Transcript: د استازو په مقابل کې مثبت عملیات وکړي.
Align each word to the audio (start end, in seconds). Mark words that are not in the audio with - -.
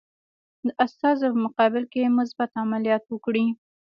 د 0.65 0.67
استازو 0.85 1.25
په 1.33 1.39
مقابل 1.45 1.83
کې 1.91 2.13
مثبت 2.19 2.49
عملیات 2.63 3.03
وکړي. 3.07 3.45